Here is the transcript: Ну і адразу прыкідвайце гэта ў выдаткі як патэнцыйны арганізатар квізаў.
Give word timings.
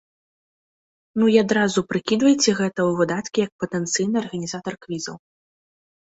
Ну 1.17 1.25
і 1.33 1.35
адразу 1.45 1.79
прыкідвайце 1.91 2.51
гэта 2.59 2.75
ў 2.89 2.91
выдаткі 3.01 3.43
як 3.47 3.51
патэнцыйны 3.65 4.15
арганізатар 4.23 4.73
квізаў. 4.87 5.15